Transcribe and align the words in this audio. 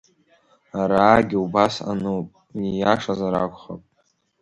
Араагьы 0.79 1.37
убас 1.43 1.75
ануп, 1.91 2.27
ииашазар 2.37 3.33
акәхап… 3.43 3.81